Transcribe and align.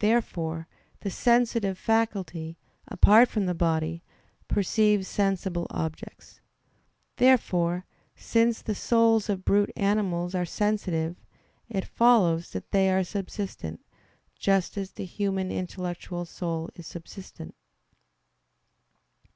Therefore 0.00 0.66
the 1.02 1.10
sensitive 1.10 1.78
faculty, 1.78 2.58
apart 2.88 3.28
from 3.28 3.46
the 3.46 3.54
body, 3.54 4.02
perceives 4.48 5.06
sensible 5.06 5.68
objects. 5.70 6.40
Therefore, 7.18 7.86
since 8.16 8.62
the 8.62 8.74
souls 8.74 9.28
of 9.28 9.44
brute 9.44 9.70
animals 9.76 10.34
are 10.34 10.44
sensitive, 10.44 11.14
it 11.68 11.84
follows 11.84 12.50
that 12.50 12.72
they 12.72 12.90
are 12.90 13.04
subsistent; 13.04 13.80
just 14.34 14.76
as 14.76 14.90
the 14.90 15.04
human 15.04 15.52
intellectual 15.52 16.24
soul 16.24 16.68
is 16.74 16.88
subsistent. 16.88 17.54